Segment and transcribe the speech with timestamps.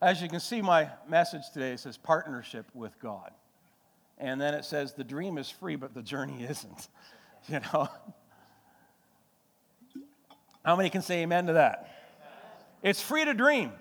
[0.00, 3.32] As you can see, my message today says partnership with God.
[4.16, 6.88] And then it says the dream is free, but the journey isn't.
[7.48, 7.88] You know?
[10.64, 11.88] How many can say amen to that?
[12.82, 13.72] It's free to dream.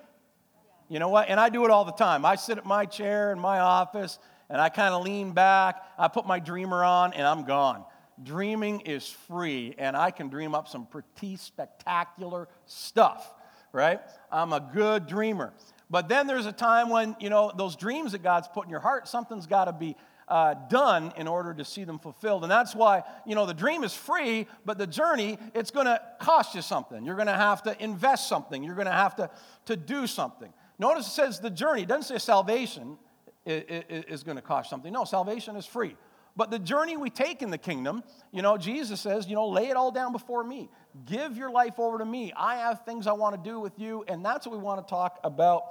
[0.90, 1.30] You know what?
[1.30, 2.26] And I do it all the time.
[2.26, 4.18] I sit at my chair in my office
[4.50, 5.84] and I kind of lean back.
[5.98, 7.84] I put my dreamer on and I'm gone.
[8.24, 13.32] Dreaming is free, and I can dream up some pretty spectacular stuff,
[13.72, 14.02] right?
[14.32, 15.54] I'm a good dreamer.
[15.90, 18.80] But then there's a time when, you know, those dreams that God's put in your
[18.82, 19.96] heart, something's got to be
[20.28, 22.44] uh, done in order to see them fulfilled.
[22.44, 26.02] And that's why, you know, the dream is free, but the journey, it's going to
[26.20, 27.06] cost you something.
[27.06, 28.64] You're going to have to invest something.
[28.64, 29.30] You're going to have to,
[29.66, 30.52] to do something.
[30.78, 31.84] Notice it says the journey.
[31.84, 32.98] It doesn't say salvation
[33.46, 34.92] is going to cost something.
[34.92, 35.96] No, salvation is free.
[36.36, 39.70] But the journey we take in the kingdom, you know, Jesus says, you know, lay
[39.70, 40.70] it all down before me.
[41.06, 42.34] Give your life over to me.
[42.36, 44.04] I have things I want to do with you.
[44.08, 45.64] And that's what we want to talk about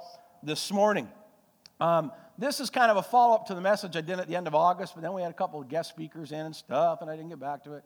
[0.43, 1.09] this morning.
[1.79, 4.35] Um, this is kind of a follow up to the message I did at the
[4.35, 7.01] end of August, but then we had a couple of guest speakers in and stuff,
[7.01, 7.83] and I didn't get back to it.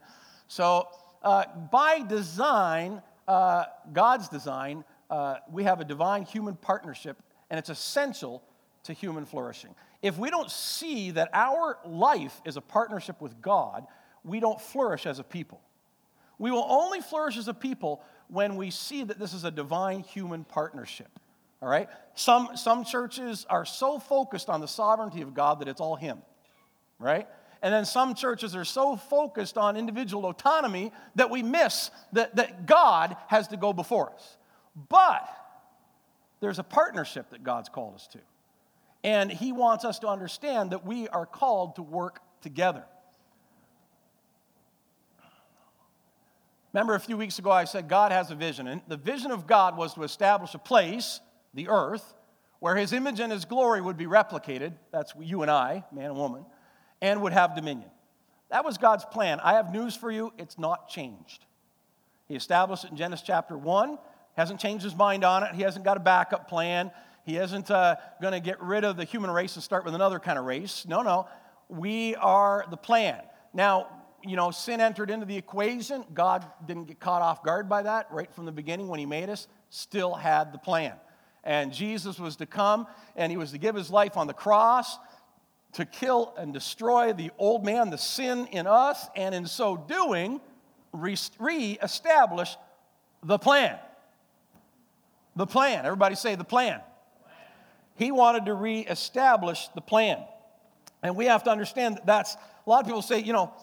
[0.48, 0.88] So,
[1.24, 7.70] uh, by design, uh, God's design, uh, we have a divine human partnership, and it's
[7.70, 8.44] essential
[8.84, 9.76] to human flourishing.
[10.02, 13.86] If we don't see that our life is a partnership with God,
[14.24, 15.62] we don't flourish as a people.
[16.42, 20.00] We will only flourish as a people when we see that this is a divine
[20.00, 21.20] human partnership.
[21.62, 21.88] All right?
[22.16, 26.18] Some, some churches are so focused on the sovereignty of God that it's all Him,
[26.98, 27.28] right?
[27.62, 32.66] And then some churches are so focused on individual autonomy that we miss that, that
[32.66, 34.38] God has to go before us.
[34.90, 35.30] But
[36.40, 38.20] there's a partnership that God's called us to.
[39.04, 42.86] And He wants us to understand that we are called to work together.
[46.74, 49.46] Remember a few weeks ago I said God has a vision, and the vision of
[49.46, 51.20] God was to establish a place
[51.54, 52.14] the earth,
[52.60, 54.74] where his image and his glory would be replicated.
[54.92, 56.46] That's you and I, man and woman,
[57.02, 57.90] and would have dominion.
[58.50, 59.40] That was God's plan.
[59.42, 61.46] I have news for you, it's not changed.
[62.28, 63.98] He established it in Genesis chapter 1,
[64.38, 66.92] hasn't changed his mind on it, he hasn't got a backup plan.
[67.24, 70.20] He isn't uh, going to get rid of the human race and start with another
[70.20, 70.86] kind of race.
[70.88, 71.28] No, no.
[71.70, 73.22] We are the plan.
[73.54, 73.88] Now,
[74.24, 76.04] you know, sin entered into the equation.
[76.14, 79.30] God didn't get caught off guard by that right from the beginning when He made
[79.30, 80.94] us, still had the plan.
[81.44, 85.00] And Jesus was to come and he was to give his life on the cross
[85.74, 90.42] to kill and destroy the old man, the sin in us, and in so doing,
[90.92, 92.58] re establish
[93.24, 93.80] the plan.
[95.36, 95.86] The plan.
[95.86, 96.82] Everybody say the plan.
[97.96, 100.24] He wanted to re establish the plan.
[101.04, 103.54] And we have to understand that that's, a lot of people say, you know,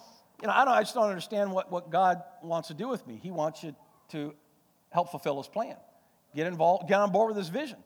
[0.40, 3.06] you know I, don't, I just don't understand what, what God wants to do with
[3.06, 3.18] me.
[3.22, 3.74] He wants you
[4.10, 4.34] to
[4.90, 5.76] help fulfill his plan.
[6.34, 7.78] Get involved, get on board with his vision.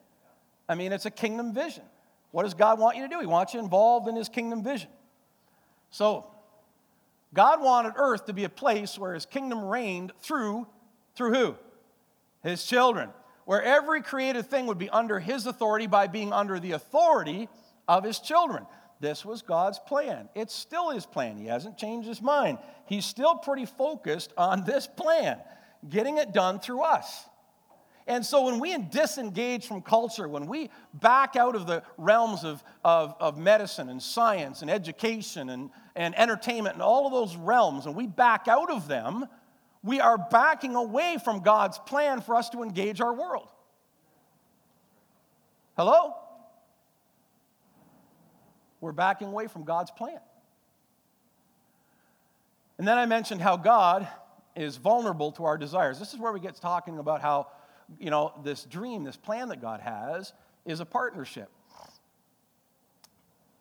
[0.69, 1.85] I mean, it's a kingdom vision.
[2.31, 3.21] What does God want you to do?
[3.21, 4.89] He wants you involved in his kingdom vision.
[5.91, 6.27] So,
[7.35, 10.67] God wanted earth to be a place where his kingdom reigned through
[11.15, 11.57] through who?
[12.43, 13.11] His children.
[13.45, 17.49] Where every created thing would be under his authority by being under the authority
[17.89, 18.67] of his children.
[19.03, 20.29] This was God's plan.
[20.37, 21.37] It's still his plan.
[21.37, 22.59] He hasn't changed his mind.
[22.87, 25.41] He's still pretty focused on this plan,
[25.91, 27.25] getting it done through us.
[28.07, 32.63] And so when we disengage from culture, when we back out of the realms of,
[32.85, 37.87] of, of medicine and science and education and, and entertainment and all of those realms,
[37.87, 39.27] and we back out of them,
[39.83, 43.49] we are backing away from God's plan for us to engage our world.
[45.77, 46.22] Hello?
[48.82, 50.19] We're backing away from God's plan.
[52.76, 54.09] And then I mentioned how God
[54.56, 56.00] is vulnerable to our desires.
[56.00, 57.47] This is where we get talking about how
[58.00, 60.32] you know, this dream, this plan that God has,
[60.66, 61.48] is a partnership.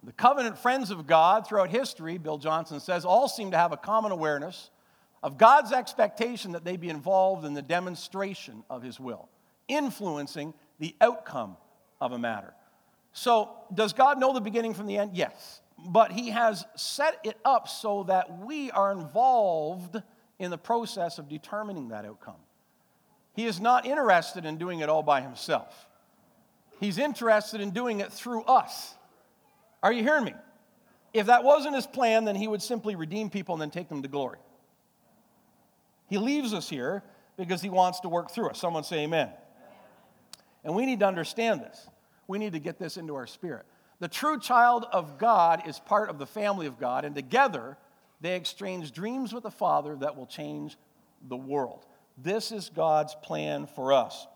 [0.03, 3.77] The covenant friends of God throughout history, Bill Johnson says, all seem to have a
[3.77, 4.71] common awareness
[5.21, 9.29] of God's expectation that they be involved in the demonstration of His will,
[9.67, 11.57] influencing the outcome
[11.99, 12.55] of a matter.
[13.13, 15.11] So, does God know the beginning from the end?
[15.13, 15.61] Yes.
[15.77, 20.01] But He has set it up so that we are involved
[20.39, 22.35] in the process of determining that outcome.
[23.33, 25.87] He is not interested in doing it all by himself.
[26.79, 28.95] He's interested in doing it through us.
[29.83, 30.33] Are you hearing me?
[31.13, 34.01] If that wasn't his plan, then he would simply redeem people and then take them
[34.01, 34.39] to glory.
[36.09, 37.03] He leaves us here
[37.37, 38.59] because he wants to work through us.
[38.59, 39.29] Someone say amen.
[40.63, 41.87] And we need to understand this.
[42.31, 43.65] We need to get this into our spirit.
[43.99, 47.75] The true child of God is part of the family of God, and together
[48.21, 50.77] they exchange dreams with the Father that will change
[51.27, 51.85] the world.
[52.17, 54.27] This is God's plan for us.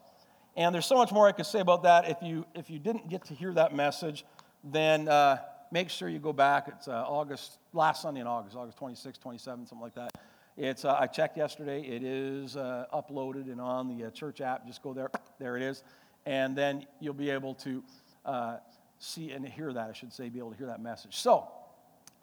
[0.58, 2.10] And there's so much more I could say about that.
[2.10, 4.26] If you, if you didn't get to hear that message,
[4.62, 5.38] then uh,
[5.72, 6.68] make sure you go back.
[6.68, 10.12] It's uh, August, last Sunday in August, August 26, 27, something like that.
[10.58, 11.82] It's, uh, I checked yesterday.
[11.82, 14.68] It is uh, uploaded and on the uh, church app.
[14.68, 15.10] Just go there.
[15.40, 15.82] There it is.
[16.26, 17.84] And then you'll be able to
[18.26, 18.58] uh,
[19.00, 21.18] see and hear that, I should say, be able to hear that message.
[21.18, 21.48] So,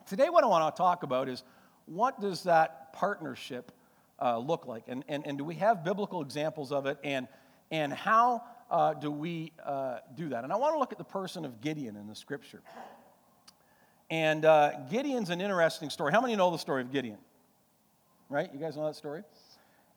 [0.07, 1.43] today what I want to talk about is
[1.87, 3.73] what does that partnership
[4.21, 4.85] uh, look like?
[4.89, 6.99] And, and, and do we have biblical examples of it?
[7.05, 7.29] And,
[7.71, 9.53] and how uh, do we
[10.17, 10.45] do that?
[10.45, 12.63] And I want to look at the person of Gideon in the scripture.
[14.11, 14.43] And
[14.91, 16.13] Gideon's an interesting story.
[16.13, 17.19] How many know the story of Gideon?
[18.33, 18.51] right?
[18.53, 19.23] You guys know that story?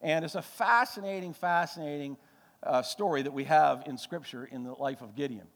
[0.01, 2.17] And it's a fascinating, fascinating
[2.65, 5.47] uh, story that we have in Scripture in the life of Gideon.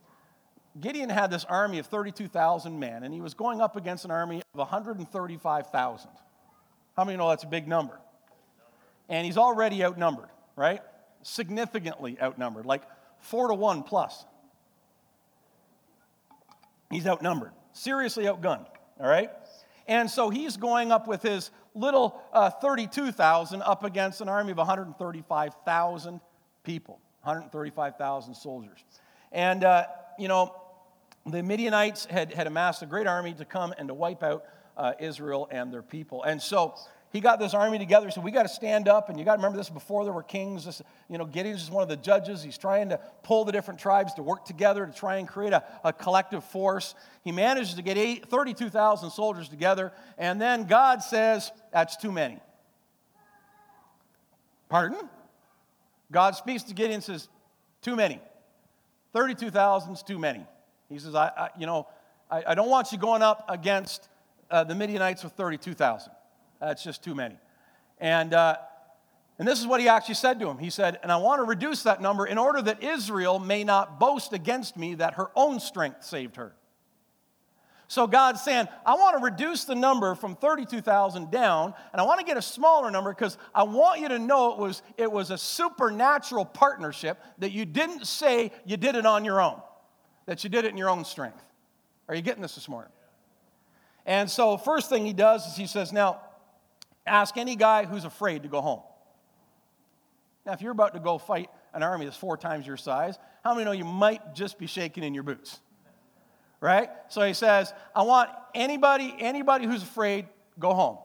[0.80, 4.42] Gideon had this army of 32,000 men, and he was going up against an army
[4.54, 6.10] of 135,000.
[6.96, 8.00] How many know that's a big number?
[9.10, 10.82] And he's already outnumbered, right?
[11.24, 12.84] Significantly outnumbered, like
[13.20, 14.26] four to one plus.
[16.92, 18.68] He's outnumbered, seriously outgunned,
[19.00, 19.32] all right?
[19.88, 24.58] And so he's going up with his little uh, 32,000 up against an army of
[24.58, 26.22] 135,000
[26.64, 28.84] people, 135,000 soldiers.
[29.32, 29.86] And, uh,
[30.18, 30.56] you know,
[31.26, 34.46] the Midianites had, had amassed a great army to come and to wipe out
[34.78, 36.24] uh, Israel and their people.
[36.24, 36.76] And so
[37.12, 38.06] he got this army together.
[38.06, 39.10] He said, We got to stand up.
[39.10, 40.66] And you got to remember this before there were kings.
[40.66, 42.44] This, you know, Gideon's just one of the judges.
[42.44, 45.64] He's trying to pull the different tribes to work together to try and create a,
[45.84, 46.94] a collective force.
[47.24, 49.92] He manages to get 32,000 soldiers together.
[50.18, 52.40] And then God says, That's too many.
[54.70, 55.10] Pardon?
[56.12, 57.30] God speaks to Gideon and says,
[57.82, 58.20] Too many.
[59.14, 60.46] 32,000 is too many.
[60.88, 61.88] He says, I, I you know,
[62.30, 64.08] I, I, don't want you going up against
[64.52, 66.12] uh, the Midianites with 32,000.
[66.60, 67.36] That's just too many.
[68.00, 68.58] And, uh,
[69.40, 70.58] and this is what he actually said to him.
[70.58, 74.00] He said, And I want to reduce that number in order that Israel may not
[74.00, 76.54] boast against me that her own strength saved her.
[77.89, 82.21] So God's saying, I want to reduce the number from 32,000 down, and I want
[82.21, 85.31] to get a smaller number because I want you to know it was, it was
[85.31, 89.59] a supernatural partnership that you didn't say you did it on your own,
[90.27, 91.44] that you did it in your own strength.
[92.07, 92.91] Are you getting this this morning?
[94.06, 96.21] And so, first thing he does is he says, Now,
[97.09, 98.81] Ask any guy who's afraid to go home.
[100.45, 103.53] Now, if you're about to go fight an army that's four times your size, how
[103.53, 105.59] many know you might just be shaking in your boots?
[106.62, 106.90] Right?
[107.08, 110.28] So he says, I want anybody, anybody who's afraid,
[110.60, 110.98] go home.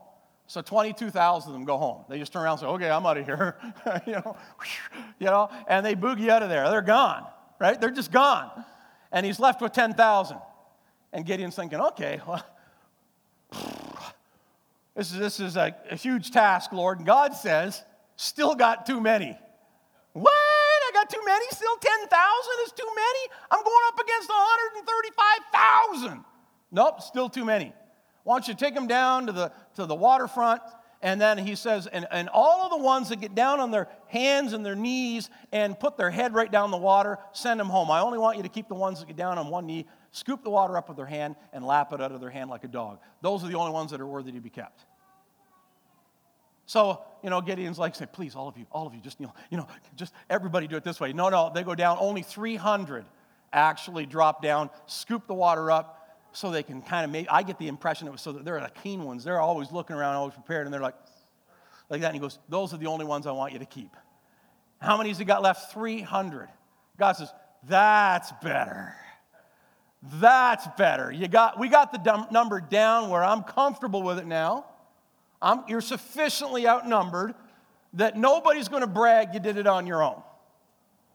[0.47, 2.05] So 22,000 of them go home.
[2.09, 3.57] They just turn around and say, okay, I'm out of here.
[4.07, 4.37] you, know,
[5.19, 6.69] you know, and they boogie out of there.
[6.69, 7.27] They're gone,
[7.59, 7.81] right?
[7.81, 8.51] They're just gone.
[9.11, 10.37] And he's left with 10,000.
[11.13, 12.45] And Gideon's thinking, okay, well,
[14.97, 16.99] this is, this is a, a huge task, Lord.
[16.99, 17.83] And God says,
[18.17, 19.39] still got too many.
[20.13, 20.33] What?
[21.05, 21.45] Got too many?
[21.51, 22.11] Still 10,000
[22.65, 23.29] is too many?
[23.51, 26.25] I'm going up against 135,000.
[26.73, 27.75] Nope, still too many.
[28.23, 30.63] Why don't you take them down to the, to the waterfront?
[31.03, 33.89] And then he says, and, and all of the ones that get down on their
[34.07, 37.91] hands and their knees and put their head right down the water, send them home.
[37.91, 39.85] I only want you to keep the ones that get down on one knee
[40.15, 42.63] scoop the water up with their hand, and lap it out of their hand like
[42.63, 43.01] a dog.
[43.21, 44.87] Those are the only ones that are worthy to be kept.
[46.67, 49.33] So, you know, Gideon's like, say, please, all of you, all of you, just, know,
[49.51, 49.67] you know,
[49.97, 51.13] just everybody do it this way.
[51.13, 51.99] No, no, they go down.
[52.01, 53.05] Only 300
[53.53, 57.59] actually drop down, scoop the water up so they can kind of make, I get
[57.59, 59.25] the impression it was so that they're the keen ones.
[59.25, 60.97] They're always looking around, always prepared, and they're like,
[61.91, 62.09] like that.
[62.09, 63.95] And he goes, those are the only ones I want you to keep.
[64.81, 65.73] How many has he got left?
[65.73, 66.49] 300.
[66.99, 67.33] God says,
[67.69, 68.95] that's better.
[70.15, 71.11] That's better.
[71.11, 74.67] You got, we got the number down where I'm comfortable with it now.
[75.45, 77.35] I'm, you're sufficiently outnumbered
[77.93, 80.23] that nobody's going to brag you did it on your own.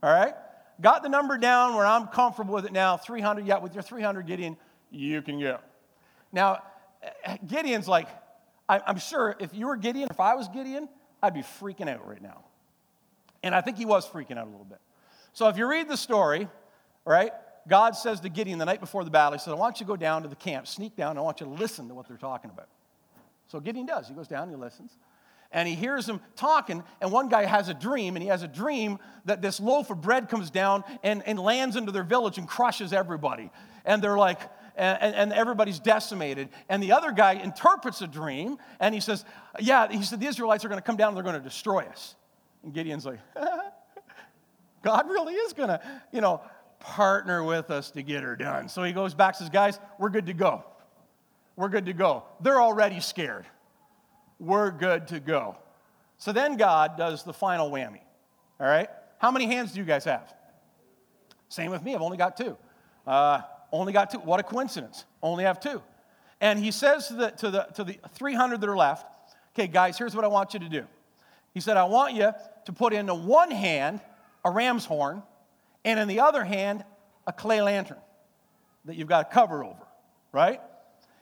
[0.03, 0.35] All right?
[0.79, 2.95] Got the number down where I'm comfortable with it now.
[2.95, 4.55] 300, yeah, with your 300, Gideon,
[4.91, 5.57] you can go.
[6.31, 6.61] Now,
[7.45, 8.07] Gideon's like,
[8.69, 10.87] I'm sure if you were Gideon, if I was Gideon,
[11.23, 12.43] I'd be freaking out right now.
[13.41, 14.79] And I think he was freaking out a little bit.
[15.33, 16.47] So if you read the story,
[17.03, 17.31] right,
[17.67, 19.87] God says to Gideon the night before the battle, He said, I want you to
[19.87, 22.17] go down to the camp, sneak down, I want you to listen to what they're
[22.17, 22.67] talking about.
[23.49, 24.07] So Gideon does.
[24.07, 24.97] He goes down he listens.
[25.51, 28.47] And he hears them talking, and one guy has a dream, and he has a
[28.47, 32.47] dream that this loaf of bread comes down and, and lands into their village and
[32.47, 33.49] crushes everybody.
[33.83, 34.39] And they're like,
[34.75, 36.49] and, and, everybody's decimated.
[36.69, 39.25] And the other guy interprets a dream, and he says,
[39.59, 41.79] Yeah, he said, the Israelites are going to come down and they're going to destroy
[41.79, 42.15] us.
[42.63, 43.19] And Gideon's like,
[44.83, 45.81] God really is going to,
[46.13, 46.41] you know,
[46.79, 48.69] partner with us to get her done.
[48.69, 50.63] So he goes back says, Guys, we're good to go.
[51.59, 52.23] We're good to go.
[52.39, 53.45] They're already scared.
[54.39, 55.57] We're good to go.
[56.17, 57.99] So then God does the final whammy.
[58.61, 58.87] All right?
[59.17, 60.33] How many hands do you guys have?
[61.49, 62.55] Same with me, I've only got two.
[63.05, 63.41] Uh,
[63.73, 64.19] only got two.
[64.19, 65.03] What a coincidence.
[65.21, 65.81] Only have two.
[66.39, 69.05] And he says to the, to, the, to the 300 that are left,
[69.53, 70.85] okay, guys, here's what I want you to do.
[71.53, 72.31] He said, I want you
[72.67, 73.99] to put into one hand
[74.45, 75.23] a ram's horn,
[75.83, 76.85] and in the other hand,
[77.27, 77.99] a clay lantern
[78.85, 79.85] that you've got a cover over,
[80.31, 80.61] right?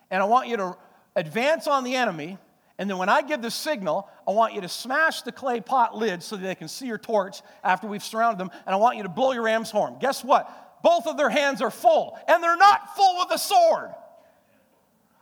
[0.10, 0.78] And I want you to
[1.16, 2.38] advance on the enemy,
[2.78, 5.98] and then when I give the signal, I want you to smash the clay pot
[5.98, 8.98] lid so that they can see your torch after we've surrounded them, and I want
[8.98, 9.98] you to blow your ram's horn.
[10.00, 10.82] Guess what?
[10.84, 13.90] Both of their hands are full, and they're not full with a sword.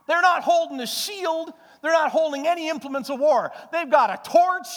[0.07, 1.51] They're not holding a shield,
[1.81, 3.51] they're not holding any implements of war.
[3.71, 4.67] They've got a torch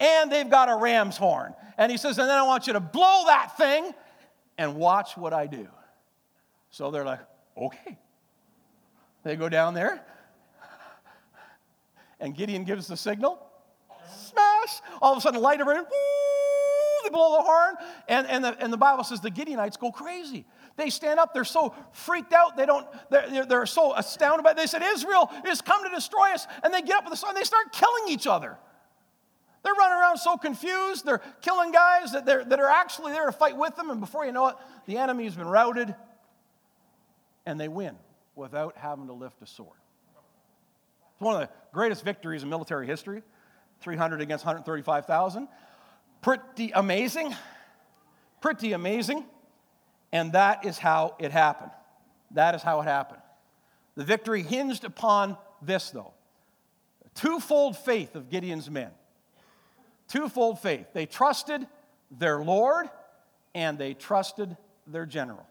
[0.00, 1.54] and they've got a ram's horn.
[1.76, 3.92] And he says, and then I want you to blow that thing
[4.56, 5.68] and watch what I do.
[6.70, 7.20] So they're like,
[7.56, 7.98] okay.
[9.28, 10.00] They go down there,
[12.18, 13.38] and Gideon gives the signal.
[14.10, 14.80] Smash!
[15.02, 15.84] All of a sudden, light everywhere.
[17.04, 17.74] They blow the horn,
[18.08, 20.46] and, and, the, and the Bible says the Gideonites go crazy.
[20.78, 24.56] They stand up, they're so freaked out, they don't, they're, they're so astounded by it.
[24.56, 26.46] They said, Israel is come to destroy us.
[26.62, 28.56] And they get up with the sun, they start killing each other.
[29.62, 31.04] They're running around so confused.
[31.04, 33.90] They're killing guys that, they're, that are actually there to fight with them.
[33.90, 34.56] And before you know it,
[34.86, 35.94] the enemy's been routed
[37.44, 37.94] and they win
[38.38, 39.78] without having to lift a sword.
[41.12, 43.22] It's one of the greatest victories in military history
[43.80, 45.48] 300 against 135,000.
[46.22, 47.34] Pretty amazing.
[48.40, 49.24] Pretty amazing.
[50.12, 51.70] And that is how it happened.
[52.32, 53.20] That is how it happened.
[53.96, 56.14] The victory hinged upon this, though
[57.14, 58.90] twofold faith of Gideon's men
[60.08, 60.86] twofold faith.
[60.92, 61.66] They trusted
[62.10, 62.88] their Lord
[63.54, 65.46] and they trusted their general.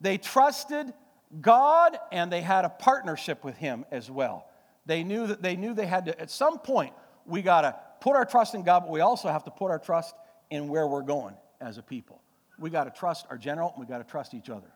[0.00, 0.92] They trusted
[1.40, 4.46] God and they had a partnership with him as well.
[4.86, 6.92] They knew that they knew they had to at some point
[7.26, 9.78] we got to put our trust in God, but we also have to put our
[9.78, 10.14] trust
[10.50, 12.20] in where we're going as a people.
[12.58, 14.70] We got to trust our general and we got to trust each other.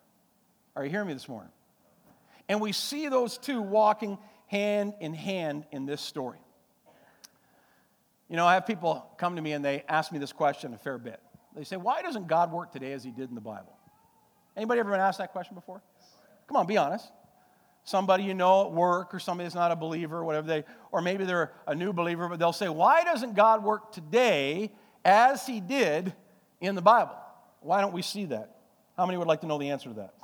[0.77, 1.51] Are you hearing me this morning?
[2.49, 6.39] And we see those two walking hand in hand in this story.
[8.29, 10.79] You know, I have people come to me and they ask me this question a
[10.79, 11.21] fair bit.
[11.55, 13.74] They say, Why doesn't God work today as he did in the Bible?
[14.57, 15.83] Anybody ever been asked that question before?
[16.49, 17.11] Come on, be honest.
[17.85, 21.03] Somebody you know at work or somebody that's not a believer or whatever they, or
[21.03, 24.73] maybe they're a new believer, but they'll say, Why doesn't God work today
[25.05, 26.15] as he did
[26.61, 27.17] in the Bible?
[27.61, 28.57] Why don't we see that?
[28.97, 30.15] How many would like to know the answer to that?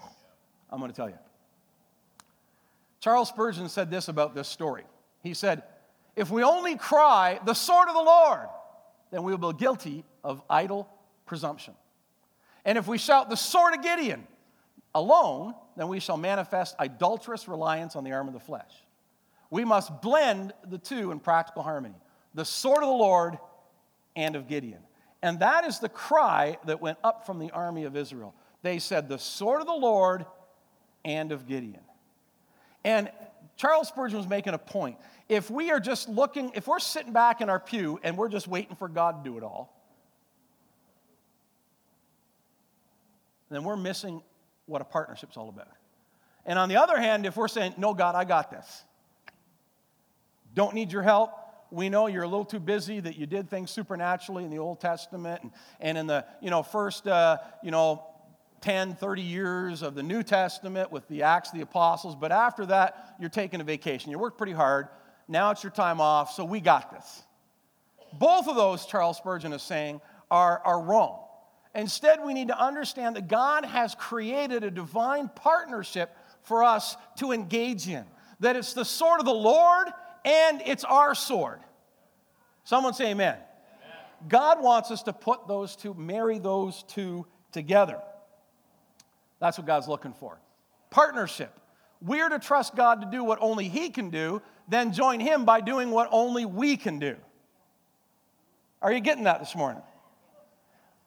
[0.70, 1.18] I'm going to tell you.
[3.00, 4.84] Charles Spurgeon said this about this story.
[5.22, 5.62] He said,
[6.16, 8.48] if we only cry, the sword of the Lord,
[9.10, 10.88] then we will be guilty of idle
[11.26, 11.74] presumption.
[12.64, 14.26] And if we shout, the sword of Gideon
[14.94, 18.72] alone, then we shall manifest idolatrous reliance on the arm of the flesh.
[19.50, 21.96] We must blend the two in practical harmony
[22.32, 23.38] the sword of the Lord
[24.14, 24.78] and of Gideon.
[25.22, 28.34] And that is the cry that went up from the army of Israel.
[28.62, 30.24] They said, The sword of the Lord
[31.04, 31.80] and of Gideon.
[32.84, 33.10] And
[33.56, 34.96] Charles Spurgeon was making a point.
[35.28, 38.48] If we are just looking, if we're sitting back in our pew and we're just
[38.48, 39.76] waiting for God to do it all,
[43.50, 44.22] then we're missing
[44.66, 45.68] what a partnership's all about.
[46.46, 48.84] And on the other hand, if we're saying, No, God, I got this,
[50.54, 51.32] don't need your help.
[51.72, 54.80] We know you're a little too busy that you did things supernaturally in the Old
[54.80, 58.04] Testament and, and in the you know, first uh, you know,
[58.60, 62.66] 10, 30 years of the New Testament with the Acts of the Apostles, but after
[62.66, 64.10] that, you're taking a vacation.
[64.10, 64.88] You worked pretty hard.
[65.28, 67.22] Now it's your time off, so we got this.
[68.12, 71.19] Both of those, Charles Spurgeon is saying, are, are wrong.
[71.74, 77.32] Instead, we need to understand that God has created a divine partnership for us to
[77.32, 78.04] engage in,
[78.40, 79.88] that it's the sword of the Lord
[80.24, 81.60] and it's our sword.
[82.64, 83.34] Someone say amen.
[83.34, 83.42] amen.
[84.28, 88.00] God wants us to put those two, marry those two together.
[89.38, 90.38] That's what God's looking for.
[90.90, 91.52] Partnership.
[92.02, 95.60] We're to trust God to do what only He can do, then join Him by
[95.60, 97.16] doing what only we can do.
[98.82, 99.82] Are you getting that this morning?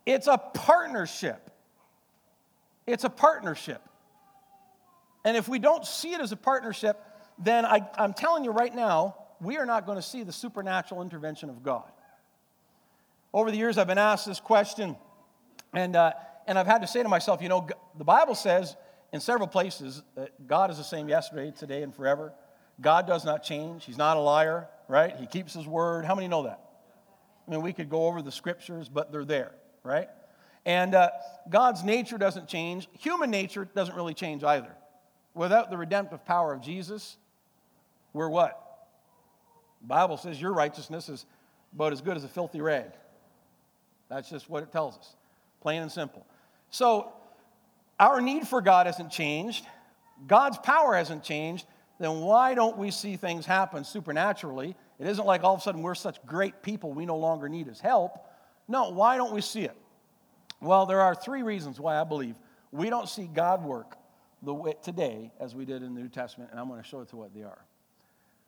[0.05, 1.49] It's a partnership.
[2.85, 3.81] It's a partnership.
[5.25, 7.01] And if we don't see it as a partnership,
[7.37, 11.01] then I, am telling you right now, we are not going to see the supernatural
[11.01, 11.89] intervention of God.
[13.33, 14.95] Over the years, I've been asked this question,
[15.73, 16.11] and uh,
[16.45, 17.67] and I've had to say to myself, you know,
[17.97, 18.75] the Bible says
[19.11, 22.33] in several places that God is the same yesterday, today, and forever.
[22.81, 23.85] God does not change.
[23.85, 25.15] He's not a liar, right?
[25.15, 26.05] He keeps his word.
[26.05, 26.59] How many know that?
[27.47, 29.51] I mean, we could go over the scriptures, but they're there,
[29.83, 30.09] right?
[30.65, 31.09] And uh,
[31.49, 32.87] God's nature doesn't change.
[32.99, 34.71] Human nature doesn't really change either.
[35.33, 37.17] Without the redemptive power of Jesus,
[38.13, 38.59] we're what?
[39.81, 41.25] The Bible says your righteousness is
[41.73, 42.91] about as good as a filthy rag.
[44.09, 45.15] That's just what it tells us.
[45.61, 46.25] plain and simple.
[46.69, 47.13] So,
[47.99, 49.65] our need for God hasn't changed,
[50.27, 51.65] God's power hasn't changed.
[51.99, 54.75] Then why don't we see things happen supernaturally?
[54.99, 57.67] It isn't like all of a sudden we're such great people we no longer need
[57.67, 58.27] his help.
[58.67, 59.75] No, why don't we see it?
[60.61, 62.35] Well, there are three reasons why I believe
[62.71, 63.97] we don't see God work
[64.41, 67.01] the way, today as we did in the New Testament, and I'm going to show
[67.01, 67.65] it to what they are.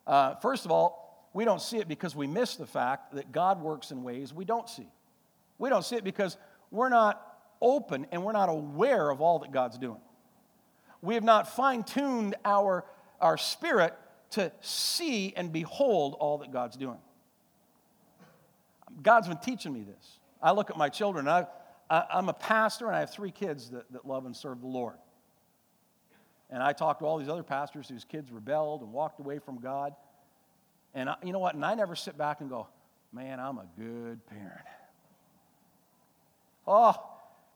[0.08, 3.62] Uh, first of all, we don't see it because we miss the fact that God
[3.62, 4.88] works in ways we don't see.
[5.58, 6.38] We don't see it because
[6.72, 7.22] we're not
[7.62, 10.00] open and we're not aware of all that God's doing.
[11.02, 12.86] We have not fine tuned our,
[13.20, 13.94] our spirit
[14.32, 16.98] to see and behold all that God's doing.
[19.02, 20.20] God's been teaching me this.
[20.42, 21.48] I look at my children, I,
[21.90, 24.68] I, am a pastor and I have three kids that, that love and serve the
[24.68, 24.96] Lord.
[26.50, 29.60] And I talk to all these other pastors whose kids rebelled and walked away from
[29.60, 29.94] God.
[30.94, 31.56] And I, you know what?
[31.56, 32.68] And I never sit back and go,
[33.12, 34.66] man, I'm a good parent.
[36.68, 36.96] Oh,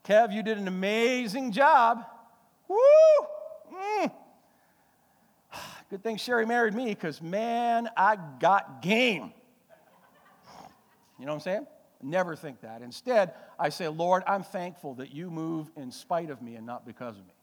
[0.05, 2.03] Kev, you did an amazing job.
[2.67, 2.77] Woo!
[3.74, 4.12] Mm.
[5.89, 9.34] Good thing Sherry married me because, man, I got game.
[11.19, 11.67] You know what I'm saying?
[12.01, 12.81] Never think that.
[12.81, 16.85] Instead, I say, Lord, I'm thankful that you move in spite of me and not
[16.85, 17.33] because of me.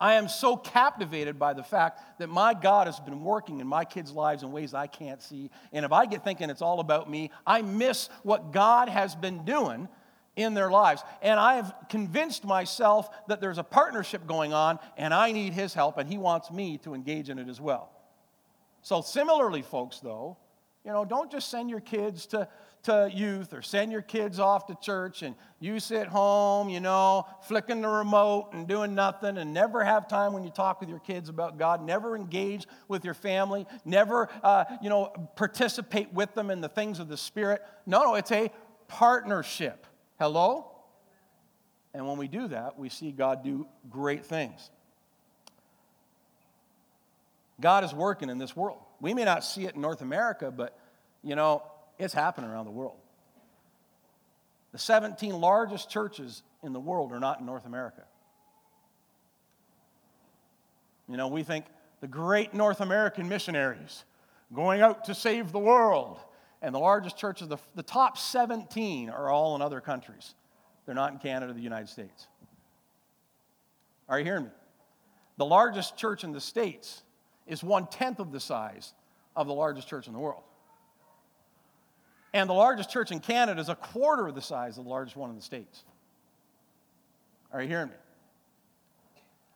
[0.00, 3.84] I am so captivated by the fact that my God has been working in my
[3.84, 5.50] kids' lives in ways I can't see.
[5.72, 9.44] And if I get thinking it's all about me, I miss what God has been
[9.44, 9.88] doing
[10.34, 11.02] in their lives.
[11.22, 15.74] And I have convinced myself that there's a partnership going on and I need His
[15.74, 17.90] help and He wants me to engage in it as well.
[18.82, 20.36] So, similarly, folks, though,
[20.84, 22.46] you know, don't just send your kids to,
[22.82, 27.26] to youth or send your kids off to church and you sit home, you know,
[27.42, 30.98] flicking the remote and doing nothing and never have time when you talk with your
[30.98, 36.50] kids about God, never engage with your family, never, uh, you know, participate with them
[36.50, 37.62] in the things of the Spirit.
[37.86, 38.50] No, no, it's a
[38.86, 39.86] partnership.
[40.18, 40.70] Hello?
[41.94, 44.70] And when we do that, we see God do great things.
[47.60, 48.80] God is working in this world.
[49.04, 50.78] We may not see it in North America, but
[51.22, 51.62] you know,
[51.98, 52.96] it's happening around the world.
[54.72, 58.04] The 17 largest churches in the world are not in North America.
[61.06, 61.66] You know, we think
[62.00, 64.04] the great North American missionaries
[64.54, 66.18] going out to save the world.
[66.62, 70.34] And the largest churches, the, the top 17 are all in other countries.
[70.86, 72.26] They're not in Canada or the United States.
[74.08, 74.50] Are you hearing me?
[75.36, 77.02] The largest church in the States
[77.46, 78.94] is one tenth of the size
[79.36, 80.42] of the largest church in the world.
[82.32, 85.16] And the largest church in Canada is a quarter of the size of the largest
[85.16, 85.84] one in the States.
[87.52, 87.94] Are you hearing me?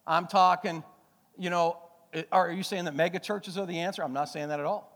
[0.07, 0.85] I'm talking,
[1.37, 1.79] you know,
[2.31, 4.03] are you saying that mega churches are the answer?
[4.03, 4.95] I'm not saying that at all.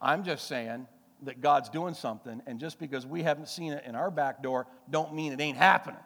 [0.00, 0.86] I'm just saying
[1.22, 4.66] that God's doing something, and just because we haven't seen it in our back door,
[4.90, 6.00] don't mean it ain't happening.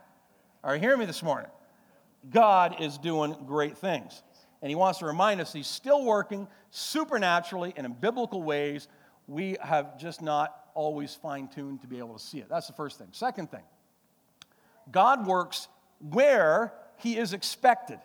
[0.62, 1.50] Are you hearing me this morning?
[2.30, 4.22] God is doing great things.
[4.62, 8.88] And He wants to remind us He's still working supernaturally and in biblical ways.
[9.26, 12.48] We have just not always fine tuned to be able to see it.
[12.48, 13.08] That's the first thing.
[13.12, 13.64] Second thing,
[14.90, 17.98] God works where He is expected.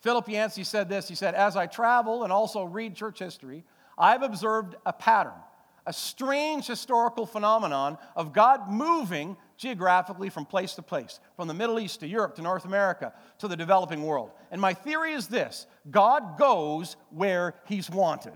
[0.00, 3.64] Philip Yancey said this He said, As I travel and also read church history,
[3.98, 5.38] I've observed a pattern,
[5.86, 11.78] a strange historical phenomenon of God moving geographically from place to place, from the Middle
[11.78, 14.30] East to Europe to North America to the developing world.
[14.50, 18.32] And my theory is this God goes where He's wanted.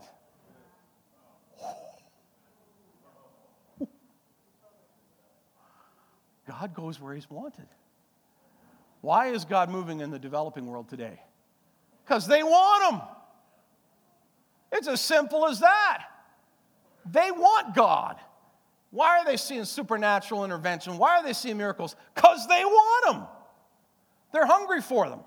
[6.46, 7.68] God goes where He's wanted.
[9.00, 11.22] Why is God moving in the developing world today?
[12.04, 13.00] Because they want Him.
[14.72, 16.04] It's as simple as that.
[17.10, 18.16] They want God.
[18.94, 20.98] Why are they seeing supernatural intervention?
[20.98, 21.96] Why are they seeing miracles?
[22.14, 23.26] Because they want them.
[24.33, 25.18] They're hungry for them.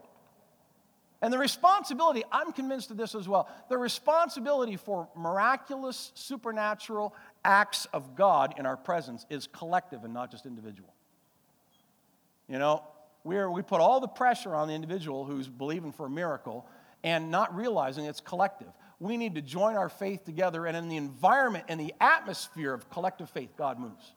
[1.21, 7.87] And the responsibility, I'm convinced of this as well, the responsibility for miraculous, supernatural acts
[7.91, 10.93] of God in our presence is collective and not just individual.
[12.47, 12.83] You know,
[13.25, 16.65] we're, we put all the pressure on the individual who's believing for a miracle
[17.03, 18.69] and not realizing it's collective.
[18.99, 22.89] We need to join our faith together, and in the environment, in the atmosphere of
[22.89, 24.13] collective faith, God moves.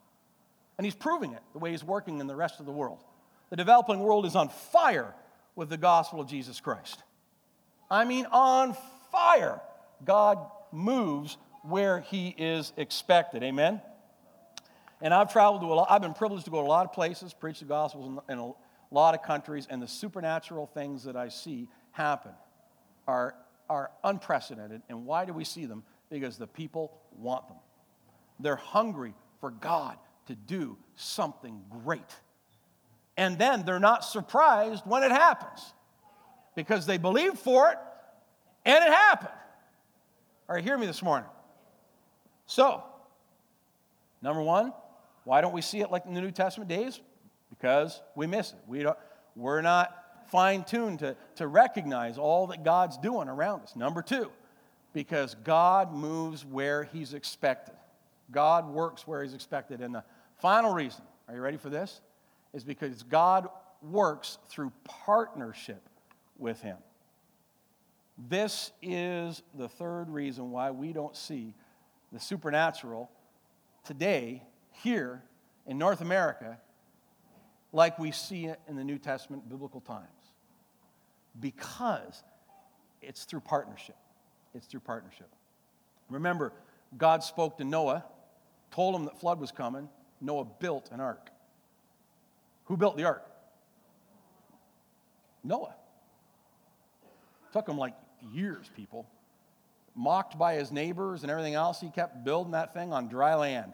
[0.78, 3.04] And He's proving it the way He's working in the rest of the world.
[3.50, 5.14] The developing world is on fire
[5.54, 7.02] with the gospel of Jesus Christ.
[7.90, 8.76] I mean, on
[9.10, 9.60] fire.
[10.04, 10.38] God
[10.72, 13.42] moves where He is expected.
[13.42, 13.82] Amen?
[15.02, 16.92] And I've traveled to a lot, I've been privileged to go to a lot of
[16.92, 18.52] places, preach the gospels in, in a
[18.90, 22.32] lot of countries, and the supernatural things that I see happen
[23.06, 23.34] are,
[23.70, 24.82] are unprecedented.
[24.90, 25.84] And why do we see them?
[26.10, 27.56] Because the people want them.
[28.40, 32.02] They're hungry for God to do something great
[33.16, 35.74] And then they're not surprised when it happens
[36.54, 37.76] because they believed for it
[38.64, 39.34] and it happened.
[40.48, 41.28] All right, hear me this morning.
[42.46, 42.82] So,
[44.22, 44.72] number one,
[45.24, 46.98] why don't we see it like in the New Testament days?
[47.50, 48.58] Because we miss it.
[48.66, 48.96] We don't,
[49.36, 49.94] we're not
[50.30, 53.76] fine tuned to, to recognize all that God's doing around us.
[53.76, 54.30] Number two,
[54.92, 57.74] because God moves where He's expected.
[58.30, 59.80] God works where He's expected.
[59.80, 60.04] And the
[60.38, 62.00] final reason, are you ready for this?
[62.52, 63.48] Is because God
[63.82, 65.88] works through partnership
[66.38, 66.76] with Him.
[68.28, 71.54] This is the third reason why we don't see
[72.12, 73.10] the supernatural
[73.84, 75.22] today, here
[75.66, 76.58] in North America,
[77.72, 80.06] like we see it in the New Testament biblical times.
[81.38, 82.22] Because
[83.02, 83.96] it's through partnership.
[84.54, 85.28] It's through partnership.
[86.08, 86.52] Remember,
[86.96, 88.04] God spoke to Noah,
[88.72, 89.88] told him that flood was coming.
[90.20, 91.30] Noah built an ark.
[92.64, 93.24] Who built the ark?
[95.42, 95.74] Noah.
[97.52, 97.94] Took him like
[98.32, 99.06] years, people.
[99.94, 103.72] Mocked by his neighbors and everything else, he kept building that thing on dry land.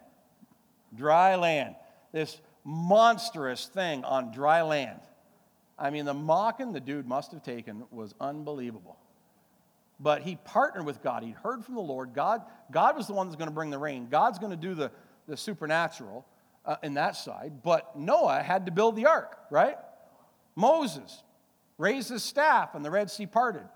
[0.95, 1.75] Dry land.
[2.11, 4.99] This monstrous thing on dry land.
[5.79, 8.97] I mean, the mocking the dude must have taken was unbelievable.
[9.99, 11.23] But he partnered with God.
[11.23, 12.13] He'd heard from the Lord.
[12.13, 14.07] God, God was the one that's going to bring the rain.
[14.09, 14.91] God's going to do the,
[15.27, 16.25] the supernatural
[16.65, 17.63] uh, in that side.
[17.63, 19.77] But Noah had to build the ark, right?
[20.55, 21.23] Moses
[21.77, 23.67] raised his staff and the Red Sea parted.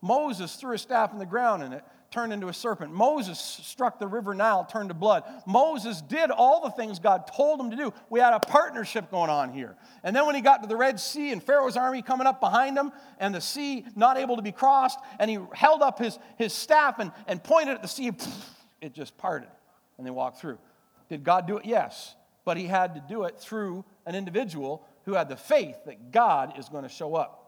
[0.00, 2.92] Moses threw his staff in the ground and it turned into a serpent.
[2.92, 5.24] Moses struck the river Nile, turned to blood.
[5.46, 7.92] Moses did all the things God told him to do.
[8.08, 9.76] We had a partnership going on here.
[10.02, 12.78] And then when he got to the Red Sea and Pharaoh's army coming up behind
[12.78, 16.54] him and the sea not able to be crossed, and he held up his, his
[16.54, 18.12] staff and, and pointed at the sea,
[18.80, 19.48] it just parted
[19.98, 20.58] and they walked through.
[21.10, 21.66] Did God do it?
[21.66, 22.14] Yes.
[22.44, 26.58] But he had to do it through an individual who had the faith that God
[26.58, 27.44] is going to show up.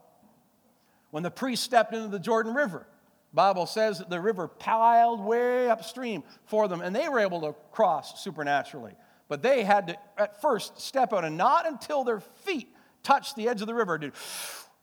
[1.10, 2.86] When the priest stepped into the Jordan River,
[3.32, 7.54] Bible says that the river piled way upstream for them, and they were able to
[7.70, 8.94] cross supernaturally.
[9.28, 12.68] But they had to, at first, step out, and not until their feet
[13.02, 14.12] touched the edge of the river did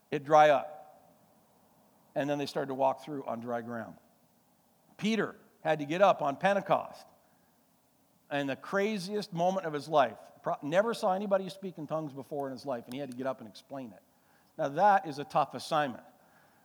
[0.10, 0.73] it dry up.
[2.15, 3.95] And then they started to walk through on dry ground.
[4.97, 7.05] Peter had to get up on Pentecost.
[8.31, 10.17] And the craziest moment of his life,
[10.63, 13.27] never saw anybody speak in tongues before in his life, and he had to get
[13.27, 14.01] up and explain it.
[14.57, 16.03] Now, that is a tough assignment,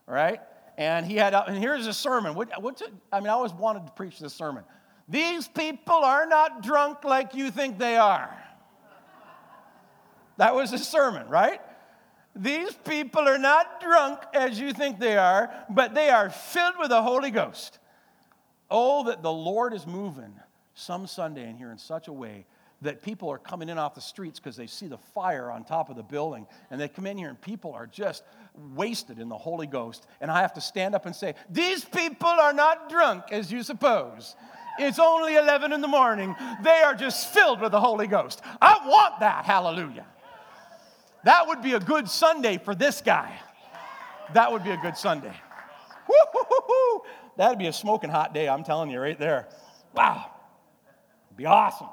[0.07, 0.40] right?
[0.79, 2.35] And he had, and here's a sermon.
[2.35, 2.93] What, what's it?
[3.13, 4.65] I mean, I always wanted to preach this sermon.
[5.09, 8.37] These people are not drunk like you think they are.
[10.39, 11.61] That was his sermon, right?
[12.35, 16.89] These people are not drunk as you think they are, but they are filled with
[16.89, 17.79] the Holy Ghost.
[18.71, 20.33] Oh, that the Lord is moving
[20.75, 22.47] some Sunday in here in such a way
[22.83, 25.90] that people are coming in off the streets because they see the fire on top
[25.90, 26.47] of the building.
[26.71, 28.23] And they come in here and people are just
[28.75, 30.07] wasted in the Holy Ghost.
[30.21, 33.62] And I have to stand up and say, These people are not drunk as you
[33.62, 34.37] suppose.
[34.79, 36.35] It's only 11 in the morning.
[36.62, 38.40] They are just filled with the Holy Ghost.
[38.61, 39.45] I want that.
[39.45, 40.07] Hallelujah.
[41.25, 43.33] That would be a good Sunday for this guy.
[44.35, 45.35] That would be a good Sunday.
[47.37, 49.49] That'd be a smoking hot day, I'm telling you, right there.
[49.95, 50.31] Wow.
[51.29, 51.88] It'd be awesome.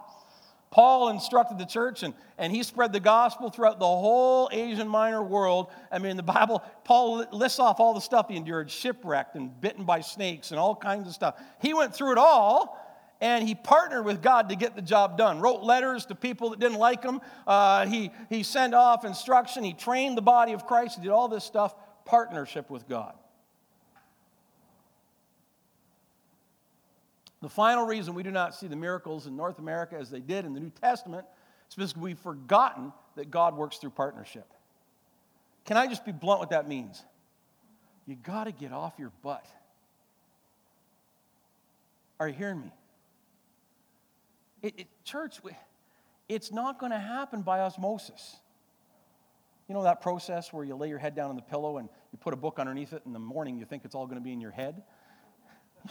[0.72, 5.24] Paul instructed the church and, and he spread the gospel throughout the whole Asian Minor
[5.24, 5.68] world.
[5.92, 9.84] I mean, the Bible, Paul lists off all the stuff he endured shipwrecked and bitten
[9.84, 11.40] by snakes and all kinds of stuff.
[11.60, 12.78] He went through it all
[13.20, 15.40] and he partnered with God to get the job done.
[15.40, 17.20] Wrote letters to people that didn't like him.
[17.48, 19.64] Uh, he, he sent off instruction.
[19.64, 20.98] He trained the body of Christ.
[20.98, 21.74] He did all this stuff,
[22.06, 23.16] partnership with God.
[27.42, 30.46] The final reason we do not see the miracles in North America as they did
[30.46, 31.26] in the New Testament
[31.70, 34.52] is because we've forgotten that God works through partnership.
[35.66, 37.04] Can I just be blunt what that means?
[38.06, 39.46] You got to get off your butt.
[42.20, 42.72] Are you hearing me?
[44.62, 45.40] It, it, church,
[46.28, 48.38] it's not going to happen by osmosis.
[49.70, 52.18] You know that process where you lay your head down on the pillow and you
[52.18, 54.34] put a book underneath it in the morning, you think it's all going to be
[54.34, 54.82] in your head?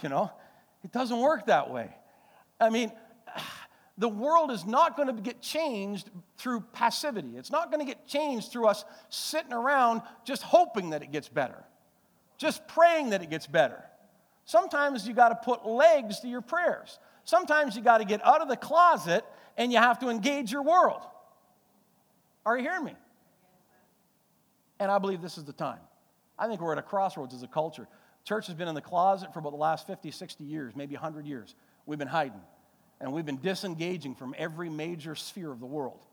[0.03, 0.31] You know?
[0.83, 1.93] It doesn't work that way.
[2.59, 2.91] I mean,
[3.97, 7.35] the world is not going to get changed through passivity.
[7.35, 11.27] It's not going to get changed through us sitting around just hoping that it gets
[11.27, 11.63] better,
[12.37, 13.83] just praying that it gets better.
[14.45, 16.97] Sometimes you got to put legs to your prayers.
[17.23, 19.23] Sometimes you got to get out of the closet
[19.57, 21.01] and you have to engage your world.
[22.45, 22.95] Are you hearing me?
[24.79, 25.79] And I believe this is the time.
[26.39, 27.87] I think we're at a crossroads as a culture.
[28.25, 31.25] Church has been in the closet for about the last 50, 60 years, maybe 100
[31.25, 31.55] years.
[31.85, 32.41] We've been hiding.
[33.01, 36.05] And we've been disengaging from every major sphere of the world.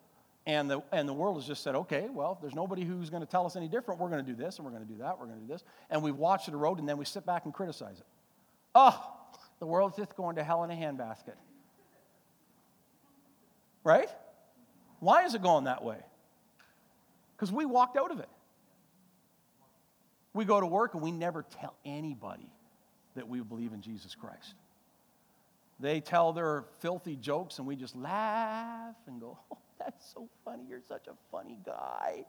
[0.46, 3.22] And the, and the world has just said, okay, well, if there's nobody who's going
[3.22, 4.98] to tell us any different, we're going to do this, and we're going to do
[4.98, 5.64] that, we're going to do this.
[5.90, 8.06] And we watch it erode, and then we sit back and criticize it.
[8.72, 9.12] Oh,
[9.58, 11.34] the world's just going to hell in a handbasket.
[13.82, 14.08] Right?
[15.00, 15.98] Why is it going that way?
[17.36, 18.28] Because we walked out of it.
[20.36, 22.50] We go to work and we never tell anybody
[23.14, 24.54] that we believe in Jesus Christ.
[25.80, 30.64] They tell their filthy jokes and we just laugh and go, oh, that's so funny.
[30.68, 32.26] You're such a funny guy.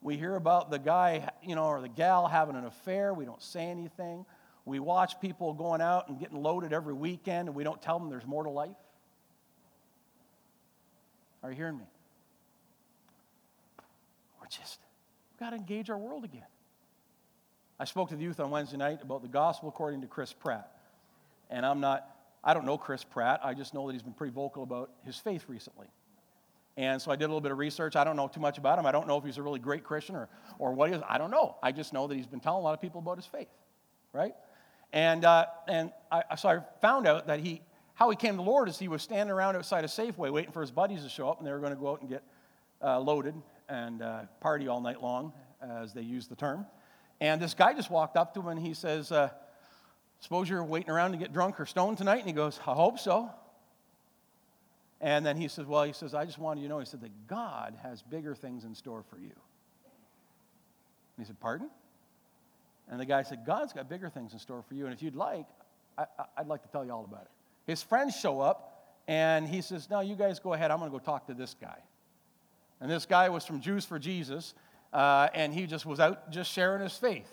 [0.00, 3.12] We hear about the guy, you know, or the gal having an affair.
[3.12, 4.24] We don't say anything.
[4.64, 8.10] We watch people going out and getting loaded every weekend and we don't tell them
[8.10, 8.76] there's more to life.
[11.42, 11.84] Are you hearing me?
[14.40, 14.78] We're just,
[15.32, 16.46] we've got to engage our world again.
[17.80, 20.68] I spoke to the youth on Wednesday night about the gospel according to Chris Pratt.
[21.48, 22.08] And I'm not,
[22.42, 23.40] I don't know Chris Pratt.
[23.44, 25.86] I just know that he's been pretty vocal about his faith recently.
[26.76, 27.94] And so I did a little bit of research.
[27.94, 28.86] I don't know too much about him.
[28.86, 31.02] I don't know if he's a really great Christian or, or what he is.
[31.08, 31.56] I don't know.
[31.62, 33.48] I just know that he's been telling a lot of people about his faith,
[34.12, 34.34] right?
[34.92, 37.62] And, uh, and I, so I found out that he,
[37.94, 40.52] how he came to the Lord is he was standing around outside a Safeway waiting
[40.52, 42.22] for his buddies to show up, and they were going to go out and get
[42.82, 43.34] uh, loaded
[43.68, 46.66] and uh, party all night long, as they use the term.
[47.20, 49.30] And this guy just walked up to him and he says, uh,
[50.20, 52.18] Suppose you're waiting around to get drunk or stoned tonight?
[52.18, 53.30] And he goes, I hope so.
[55.00, 57.00] And then he says, Well, he says, I just wanted you to know, he said,
[57.02, 59.30] that God has bigger things in store for you.
[61.16, 61.70] And he said, Pardon?
[62.90, 64.86] And the guy said, God's got bigger things in store for you.
[64.86, 65.46] And if you'd like,
[65.96, 66.06] I,
[66.38, 67.30] would like to tell you all about it.
[67.66, 70.70] His friends show up, and he says, No, you guys go ahead.
[70.70, 71.78] I'm going to go talk to this guy.
[72.80, 74.54] And this guy was from Jews for Jesus,
[74.92, 77.30] uh, and he just was out just sharing his faith.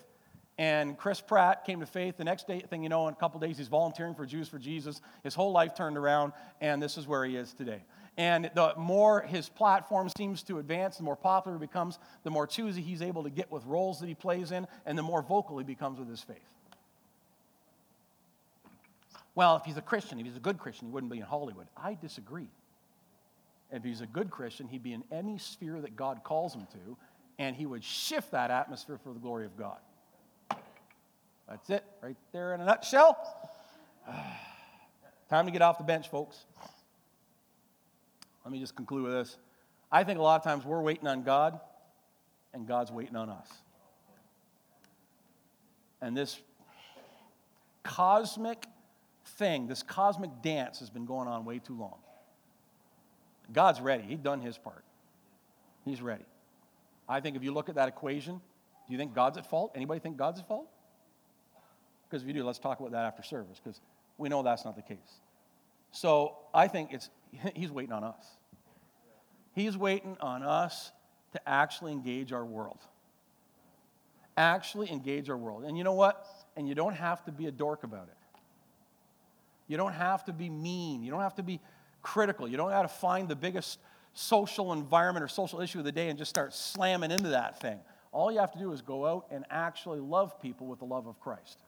[0.58, 2.16] And Chris Pratt came to faith.
[2.16, 4.58] The next day, thing you know, in a couple days, he's volunteering for Jews for
[4.58, 5.02] Jesus.
[5.24, 7.84] His whole life turned around, and this is where he is today.
[8.18, 12.48] And the more his platform seems to advance, the more popular he becomes, the more
[12.48, 15.58] choosy he's able to get with roles that he plays in, and the more vocal
[15.58, 16.38] he becomes with his faith.
[19.36, 21.68] Well, if he's a Christian, if he's a good Christian, he wouldn't be in Hollywood.
[21.76, 22.48] I disagree.
[23.70, 26.98] If he's a good Christian, he'd be in any sphere that God calls him to,
[27.38, 29.78] and he would shift that atmosphere for the glory of God.
[31.48, 33.18] That's it, right there in a nutshell.
[35.30, 36.46] Time to get off the bench, folks.
[38.44, 39.38] Let me just conclude with this.
[39.92, 41.60] I think a lot of times we're waiting on God,
[42.54, 43.50] and God's waiting on us.
[46.02, 46.40] And this
[47.84, 48.66] cosmic
[49.38, 51.98] thing, this cosmic dance has been going on way too long.
[53.52, 54.04] God's ready.
[54.04, 54.84] He's done his part.
[55.84, 56.26] He's ready.
[57.08, 58.36] I think if you look at that equation,
[58.88, 59.72] do you think God's at fault?
[59.76, 60.68] Anybody think God's at fault?
[62.10, 63.82] Because if you do, let's talk about that after service, because
[64.18, 65.20] we know that's not the case.
[65.92, 67.10] So I think it's
[67.56, 68.26] he's waiting on us.
[69.54, 70.92] He's waiting on us
[71.32, 72.80] to actually engage our world.
[74.38, 75.64] Actually engage our world.
[75.64, 76.26] And you know what?
[76.58, 78.40] And you don't have to be a dork about it.
[79.68, 81.04] You don't have to be mean.
[81.04, 81.62] You don't have to be
[82.02, 82.48] critical.
[82.48, 83.80] You don't have to find the biggest
[84.16, 87.80] social environment or social issue of the day and just start slamming into that thing.
[88.12, 91.06] All you have to do is go out and actually love people with the love
[91.06, 91.60] of Christ.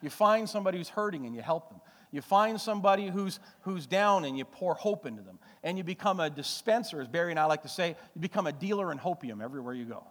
[0.00, 1.80] You find somebody who's hurting and you help them.
[2.10, 5.38] You find somebody who's, who's down and you pour hope into them.
[5.62, 8.52] And you become a dispenser, as Barry and I like to say, you become a
[8.52, 10.04] dealer in hopium everywhere you go.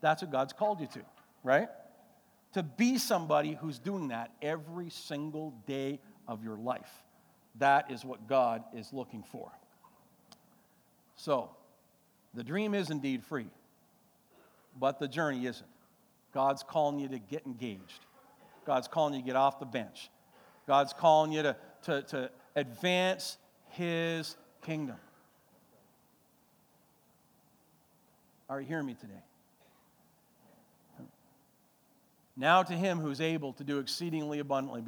[0.00, 1.00] That's what God's called you to,
[1.42, 1.68] right?
[2.52, 6.90] To be somebody who's doing that every single day of your life.
[7.56, 9.50] That is what God is looking for.
[11.18, 11.50] So,
[12.32, 13.48] the dream is indeed free,
[14.78, 15.68] but the journey isn't.
[16.32, 18.06] God's calling you to get engaged.
[18.64, 20.10] God's calling you to get off the bench.
[20.68, 23.36] God's calling you to, to, to advance
[23.70, 24.96] His kingdom.
[28.48, 29.12] Are you hearing me today?
[32.36, 34.82] Now to Him who's able to do exceedingly abundantly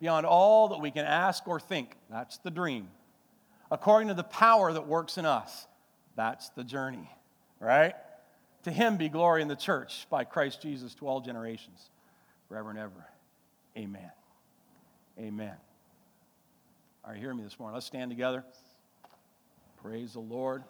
[0.00, 1.96] beyond all that we can ask or think.
[2.10, 2.88] That's the dream.
[3.70, 5.66] According to the power that works in us.
[6.14, 7.10] That's the journey,
[7.60, 7.94] right?
[8.64, 11.90] To Him be glory in the church by Christ Jesus to all generations,
[12.48, 13.06] forever and ever.
[13.76, 14.10] Amen.
[15.18, 15.54] Amen.
[17.04, 17.74] Are you hearing me this morning?
[17.74, 18.44] Let's stand together.
[19.82, 20.64] Praise the Lord.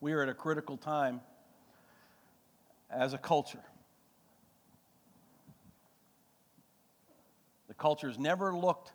[0.00, 1.20] We are at a critical time
[2.90, 3.62] as a culture.
[7.68, 8.92] The culture has never looked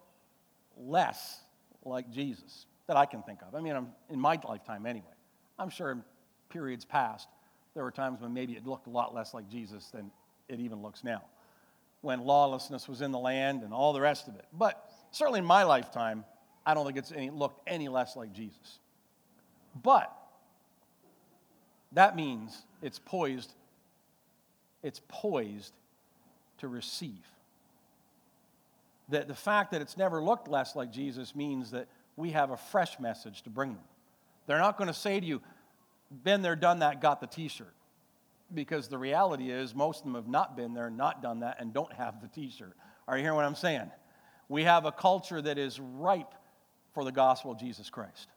[0.78, 1.40] less
[1.84, 3.56] like Jesus that I can think of.
[3.56, 5.06] I mean, I'm, in my lifetime anyway.
[5.58, 6.04] I'm sure in
[6.50, 7.28] periods past,
[7.74, 10.12] there were times when maybe it looked a lot less like Jesus than
[10.48, 11.24] it even looks now,
[12.02, 14.46] when lawlessness was in the land and all the rest of it.
[14.54, 16.26] But certainly in my lifetime,
[16.66, 18.80] I don't think it's any, looked any less like Jesus.
[19.82, 20.12] But
[21.96, 23.52] that means it's poised,
[24.84, 25.74] it's poised
[26.60, 27.26] to receive.
[29.10, 32.58] That the fact that it's never looked less like Jesus means that we have a
[32.58, 33.84] fresh message to bring them.
[34.46, 35.42] They're not going to say to you,
[36.24, 37.74] been there, done that, got the t shirt.
[38.54, 41.74] Because the reality is, most of them have not been there, not done that, and
[41.74, 42.76] don't have the t shirt.
[43.08, 43.90] Are you hearing what I'm saying?
[44.50, 46.34] We have a culture that is ripe
[46.94, 48.28] for the gospel of Jesus Christ.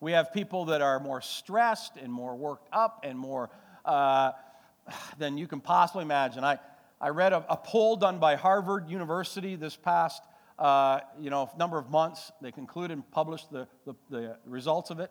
[0.00, 3.50] We have people that are more stressed and more worked up and more
[3.84, 4.32] uh,
[5.18, 6.44] than you can possibly imagine.
[6.44, 6.58] I,
[7.00, 10.22] I read a, a poll done by Harvard University this past
[10.58, 12.32] uh, you know, number of months.
[12.42, 15.10] They concluded and published the, the, the results of it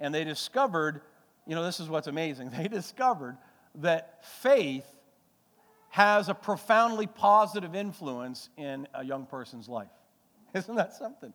[0.00, 1.00] and they discovered,
[1.46, 2.50] you know, this is what's amazing.
[2.56, 3.36] They discovered
[3.76, 4.86] that faith
[5.90, 9.88] has a profoundly positive influence in a young person's life.
[10.54, 11.32] Isn't that something?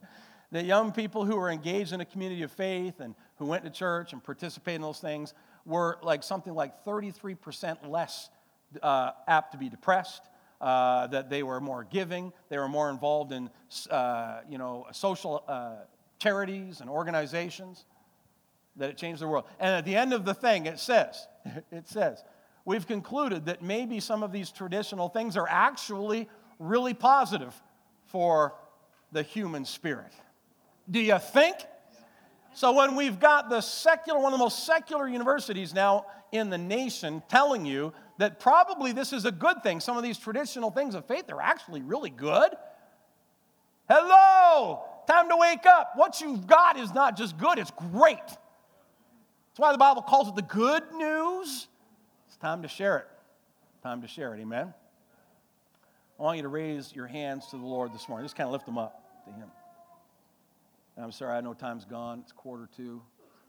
[0.54, 3.72] The young people who were engaged in a community of faith and who went to
[3.72, 5.34] church and participated in those things
[5.66, 8.30] were like something like 33% less
[8.84, 10.22] uh, apt to be depressed.
[10.62, 13.50] Uh, that they were more giving, they were more involved in,
[13.89, 15.74] uh, you know, social uh,
[16.20, 17.84] charities and organizations
[18.78, 19.46] that it changed the world.
[19.60, 21.28] And at the end of the thing, it says,
[21.72, 22.24] it says,
[22.63, 27.60] we've concluded that maybe some of these traditional things are actually really positive
[28.06, 28.54] for
[29.12, 30.13] the human spirit.
[30.89, 31.56] Do you think?
[32.56, 36.58] So when we've got the secular, one of the most secular universities now in the
[36.58, 40.93] nation telling you that probably this is a good thing, some of these traditional things
[40.93, 42.52] of faith, they're actually really good.
[43.89, 45.93] Hello, time to wake up.
[45.96, 48.17] What you've got is not just good, it's great.
[48.28, 51.67] That's why the Bible calls it the good news.
[52.28, 53.08] It's time to share it.
[53.82, 54.41] Time to share it.
[54.41, 54.74] Amen.
[56.19, 58.26] I want you to raise your hands to the Lord this morning.
[58.26, 59.50] Just kind of lift them up to Him.
[60.96, 62.20] And I'm sorry, I know time's gone.
[62.20, 63.02] It's quarter two.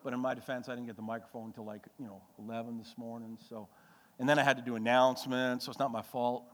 [0.02, 2.94] But in my defense, I didn't get the microphone until like, you know, 11 this
[2.96, 3.38] morning.
[3.48, 3.68] So,
[4.18, 6.44] and then I had to do announcements, so it's not my fault.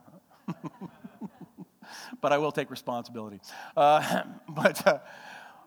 [2.20, 3.40] but I will take responsibility.
[3.76, 4.98] Uh, but uh,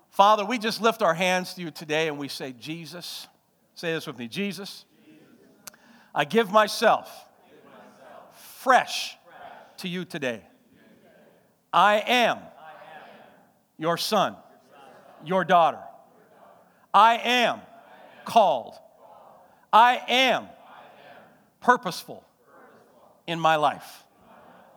[0.10, 3.28] Father, we just lift our hands to you today and we say, Jesus,
[3.76, 4.86] Say this with me Jesus,
[6.14, 7.10] I give myself
[8.60, 9.18] fresh
[9.78, 10.42] to you today.
[11.72, 12.44] I am, I am
[13.80, 14.36] your son,
[15.26, 15.80] your daughter.
[16.94, 17.62] I am
[18.26, 18.76] called.
[19.72, 20.48] I am
[21.62, 22.24] purposeful
[23.26, 24.04] in my life.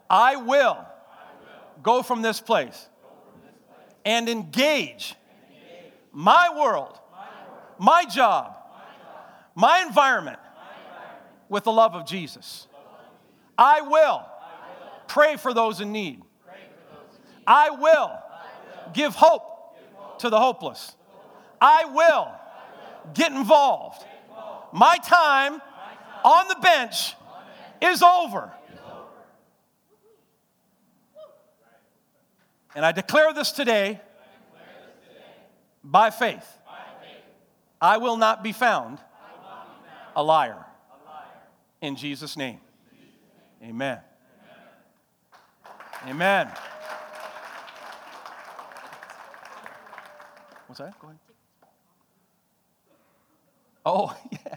[0.08, 0.78] I will
[1.82, 2.88] go from this place
[4.04, 5.14] and engage
[6.12, 6.98] my world,
[7.78, 8.56] my job,
[9.54, 10.38] my environment
[11.48, 12.66] with the love of Jesus.
[13.58, 14.24] I will
[15.08, 16.22] pray for those in need.
[17.46, 18.12] I will
[18.92, 19.55] give hope
[20.20, 20.94] to the hopeless.
[21.60, 22.30] I will
[23.14, 24.04] get involved.
[24.72, 25.60] My time
[26.24, 27.14] on the bench
[27.80, 28.52] is over.
[32.74, 34.00] And I declare this today
[35.82, 36.46] by faith.
[37.80, 38.98] I will not be found
[40.14, 40.64] a liar.
[41.80, 42.60] In Jesus' name.
[43.62, 43.98] Amen.
[46.06, 46.50] Amen.
[50.78, 51.00] What's that?
[51.00, 51.18] Go ahead.
[53.86, 54.56] Oh, yeah.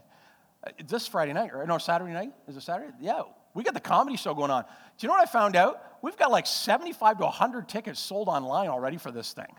[0.86, 1.65] This Friday night, right?
[1.65, 2.34] No, Saturday night?
[2.47, 2.91] Is it Saturday?
[2.99, 3.21] Yeah,
[3.53, 4.63] we got the comedy show going on.
[4.63, 5.82] Do you know what I found out?
[6.01, 9.53] We've got like 75 to 100 tickets sold online already for this thing.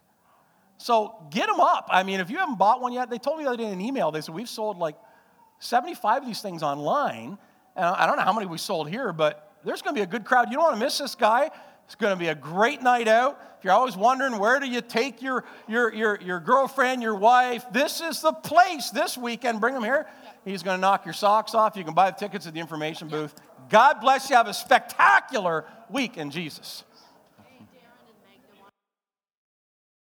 [0.77, 1.89] So get them up.
[1.91, 3.73] I mean, if you haven't bought one yet, they told me the other day in
[3.73, 4.97] an email, they said we've sold like
[5.61, 7.39] 75 of these things online.
[7.75, 10.07] And I don't know how many we sold here, but there's going to be a
[10.07, 10.49] good crowd.
[10.51, 11.51] You don't want to miss this guy.
[11.91, 13.41] It's going to be a great night out.
[13.59, 17.65] If you're always wondering where do you take your, your, your, your girlfriend, your wife,
[17.73, 19.61] this is the place this weekend.
[19.61, 20.07] Bring them here.
[20.45, 21.77] He's going to knock your socks off.
[21.77, 23.35] You can buy the tickets at the information booth.
[23.71, 24.37] God bless you.
[24.37, 26.85] Have a spectacular week in Jesus.